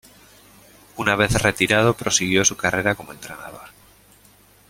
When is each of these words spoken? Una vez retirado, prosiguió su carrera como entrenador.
Una 0.97 1.15
vez 1.15 1.39
retirado, 1.43 1.95
prosiguió 1.95 2.43
su 2.43 2.57
carrera 2.57 2.95
como 2.95 3.11
entrenador. 3.13 3.69